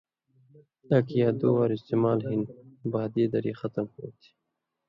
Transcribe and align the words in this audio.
ایک 0.91 1.07
یا 1.19 1.29
دُو 1.39 1.49
وار 1.55 1.69
استعمال 1.75 2.19
ہِن 2.27 2.41
بادی 2.91 3.23
دڑی 3.31 3.53
ختُم 3.59 3.85
ہوتھی۔ 3.93 4.29